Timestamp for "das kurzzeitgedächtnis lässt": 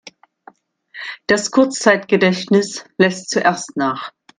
1.27-3.29